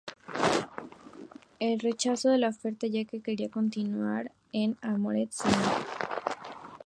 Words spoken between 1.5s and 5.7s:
Él rechazó la oferta ya que quería continuar en Armored Saint.